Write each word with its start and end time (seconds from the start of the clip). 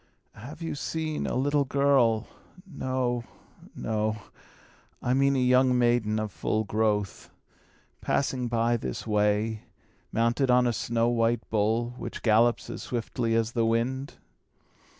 "Have 0.33 0.63
you 0.63 0.73
seen 0.73 1.27
a 1.27 1.35
little 1.35 1.63
girl 1.63 2.25
no, 2.65 3.23
no, 3.75 4.17
I 4.99 5.13
mean 5.13 5.35
a 5.35 5.39
young 5.39 5.77
maiden 5.77 6.17
of 6.19 6.31
full 6.31 6.63
growth 6.63 7.29
passing 8.01 8.47
by 8.47 8.77
this 8.77 9.05
way, 9.05 9.61
mounted 10.11 10.49
on 10.49 10.65
a 10.65 10.73
snow 10.73 11.09
white 11.09 11.47
bull, 11.51 11.93
which 11.99 12.23
gallops 12.23 12.67
as 12.67 12.81
swiftly 12.81 13.35
as 13.35 13.51
the 13.51 13.63
wind?" 13.63 14.15